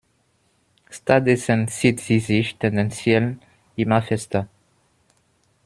[0.89, 3.37] Stattdessen zieht sie sich tendenziell
[3.75, 4.47] immer fester.